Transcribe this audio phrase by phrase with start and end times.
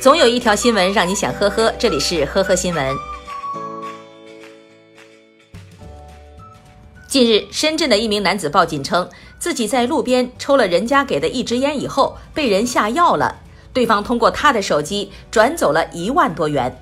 [0.00, 2.96] 总有一条新闻让你想呵呵，这里是呵呵新闻。
[7.06, 9.06] 近日，深圳的一名男子报警称，
[9.38, 13.42] 自己在路边抽了人家给的一支烟以后，被人下药了。
[13.74, 16.80] 对方通过他的手机转走了一万多元。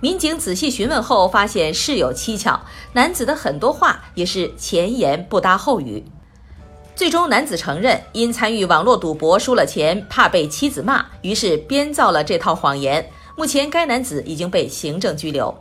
[0.00, 2.62] 民警仔细询问后，发现事有蹊跷，
[2.94, 6.04] 男子的很多话也是前言不搭后语。
[6.96, 13.06] 最终，男子承认因参与网络赌博输了钱，怕被妻子骂，于是编造了这套谎言。
[13.36, 15.54] 目前，该男子已经被行政拘留。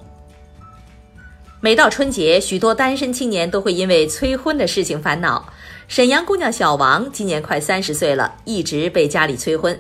[1.59, 5.45] 每到春节，许多单身青年都会因为催婚的事情烦恼。
[5.89, 9.77] 沈阳姑娘小王今年快三十岁了，一直被家里催婚，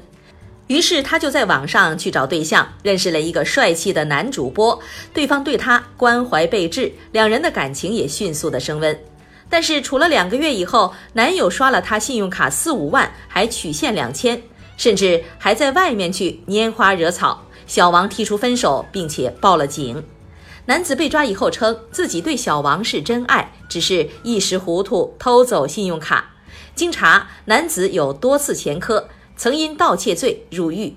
[0.67, 4.77] 于是她就在网上去找对象，认识了一个帅气的男主播，
[5.13, 8.99] 对方对她关怀备至，两人的感情也迅速的升温。
[9.49, 14.41] 但是处了两个月以后，男友刷了她信用卡四五万，还取现两千，
[14.75, 17.45] 甚至还在外面去拈花惹草。
[17.67, 20.03] 小王提出分手，并且报了警。
[20.65, 26.33] 男子被抓以后称自己对小王是真爱，只是一时糊涂偷走信用卡。
[26.73, 30.95] 经查，男子有多次前科，曾因盗窃罪入狱。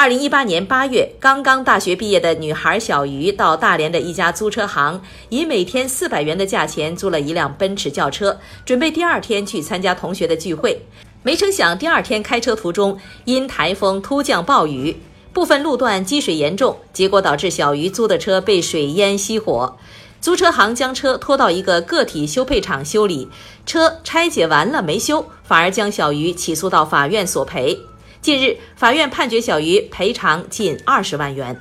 [0.00, 10.86] 二零一八年八月，刚刚大学毕业的女孩小鱼到大连的一家租车行，以每天四百元的价钱租了一辆奔驰轿车，准备第二天去参加同学的聚会。
[11.24, 14.96] 没成想，第二天开车途中因台风突降暴雨，
[15.32, 19.76] 部分路段积水严重，结果导致小鱼租的车被水淹熄火。
[20.20, 23.28] 租车行将车拖到一个个体修配厂修理，
[23.66, 27.80] 车拆解完了没修，反而将小鱼起诉到法院索赔。
[28.20, 31.60] 近日，法院判决小鱼赔偿近二十万元。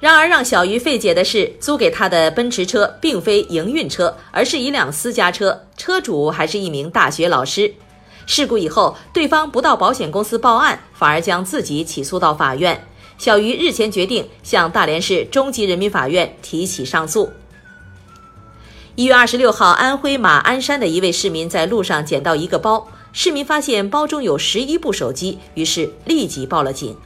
[0.00, 7.72] 然而，让小鱼费解的是，租给他的奔驰车并非营运车，而是一辆私家车，车主还是一名大学老师。
[8.26, 12.86] 事故以后，对方不到保险公司报案，反而将自己起诉到法院。
[13.16, 17.30] 小鱼日前决定向大连市中级人民法院提起上诉。
[18.96, 22.88] 一月二十六号，安徽马鞍山的一位市民在路上捡到一个包。
[23.16, 26.96] 市民发现包中有十一部手机，于是立即报了警。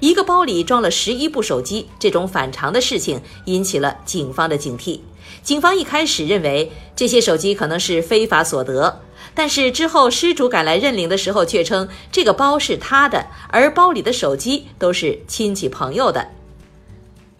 [0.00, 4.98] 一个包里装了十一部手机，这种反常的事情引起了警方的警惕。
[5.44, 9.02] 警方一开始认为这些手机可能是非法所得，
[9.34, 16.26] 但是之后失主赶来认领的时候，却称这个包是他的，而包里的手机都是亲戚朋友的。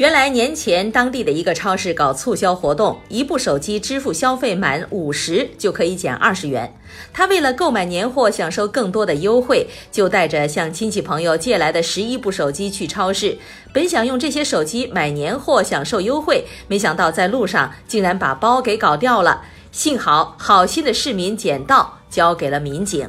[0.03, 6.75] 原来年前，当地的一个超市搞促销活动，一部手机支付消费满五十就可以减二十元。
[7.13, 13.39] 他为了购买年货，享受更多的优惠，就带着向亲戚朋友借来的十一部手机去超市。
[13.73, 19.43] 本想用这些手机买年货，享受优惠，没想到在路上竟然把包给搞掉了。
[19.71, 23.09] 幸好好心的市民捡到，交给了民警。